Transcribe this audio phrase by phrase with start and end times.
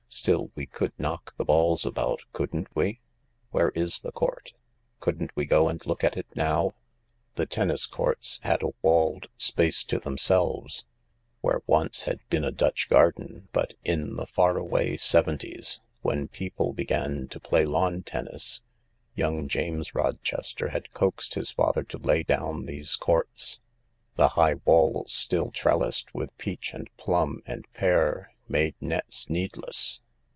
[0.13, 2.99] Still, we could knock the balls about, couldn't we?
[3.51, 4.51] Where is the court—
[4.99, 6.73] couldn't we go and look at it now?"
[7.37, 10.83] The tennis courts had a walled space to themselves
[11.39, 16.27] where once had been a Dutch garden, but in the far away seven ties, when
[16.27, 18.61] people began to play lawn tennis,
[19.15, 23.61] young James Rochester had coaxed his father to lay down these courts—
[24.17, 30.01] the high walls still trellised with peach and plum and pear made nets needless.